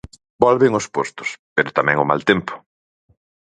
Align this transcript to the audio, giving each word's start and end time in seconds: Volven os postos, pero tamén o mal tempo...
Volven 0.43 0.71
os 0.79 0.87
postos, 0.95 1.29
pero 1.55 1.75
tamén 1.77 2.01
o 2.03 2.09
mal 2.09 2.21
tempo... 2.29 2.53